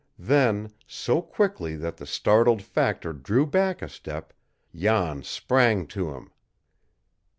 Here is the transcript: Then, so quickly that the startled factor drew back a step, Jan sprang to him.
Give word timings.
Then, 0.17 0.71
so 0.87 1.21
quickly 1.21 1.75
that 1.75 1.97
the 1.97 2.07
startled 2.07 2.63
factor 2.63 3.13
drew 3.13 3.45
back 3.45 3.83
a 3.83 3.87
step, 3.87 4.33
Jan 4.73 5.21
sprang 5.21 5.85
to 5.89 6.15
him. 6.15 6.31